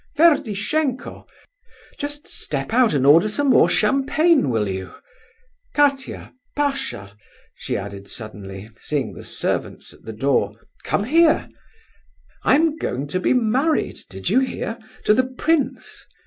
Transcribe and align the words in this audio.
Ferdishenko, 0.17 1.27
just 1.99 2.27
step 2.27 2.73
out 2.73 2.95
and 2.95 3.05
order 3.05 3.29
some 3.29 3.51
more 3.51 3.69
champagne, 3.69 4.49
will 4.49 4.67
you? 4.67 4.95
Katia, 5.75 6.33
Pasha," 6.55 7.15
she 7.53 7.77
added 7.77 8.09
suddenly, 8.09 8.71
seeing 8.79 9.13
the 9.13 9.23
servants 9.23 9.93
at 9.93 10.01
the 10.01 10.11
door, 10.11 10.53
"come 10.83 11.03
here! 11.03 11.49
I'm 12.41 12.77
going 12.77 13.05
to 13.09 13.19
be 13.19 13.33
married, 13.33 13.99
did 14.09 14.27
you 14.27 14.39
hear? 14.39 14.79
To 15.05 15.13
the 15.13 15.23
prince. 15.27 16.07